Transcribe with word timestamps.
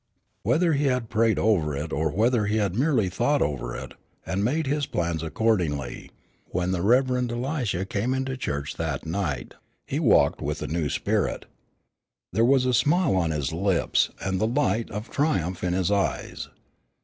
Whether 0.41 0.73
he 0.73 0.85
had 0.85 1.11
prayed 1.11 1.37
over 1.37 1.75
it 1.77 1.93
or 1.93 2.09
whether 2.09 2.47
he 2.47 2.57
had 2.57 2.75
merely 2.75 3.07
thought 3.07 3.43
over 3.43 3.75
it, 3.77 3.93
and 4.25 4.43
made 4.43 4.65
his 4.65 4.87
plans 4.87 5.21
accordingly, 5.21 6.09
when 6.47 6.71
the 6.71 6.81
Rev. 6.81 7.29
Elisha 7.29 7.85
came 7.85 8.15
into 8.15 8.35
church 8.35 8.77
that 8.77 9.05
night, 9.05 9.53
he 9.85 9.99
walked 9.99 10.41
with 10.41 10.63
a 10.63 10.67
new 10.67 10.89
spirit. 10.89 11.45
There 12.33 12.43
was 12.43 12.65
a 12.65 12.73
smile 12.73 13.15
on 13.15 13.29
his 13.29 13.53
lips, 13.53 14.09
and 14.19 14.41
the 14.41 14.47
light 14.47 14.89
of 14.89 15.11
triumph 15.11 15.63
in 15.63 15.73
his 15.73 15.91
eyes. 15.91 16.49